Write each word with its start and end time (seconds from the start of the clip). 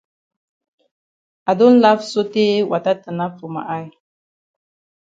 I 1.49 1.51
don 1.59 1.73
laf 1.83 1.99
sotay 2.11 2.51
wata 2.71 2.91
tanap 3.03 3.31
for 3.39 3.49
ma 3.55 3.61
eye. 3.77 3.89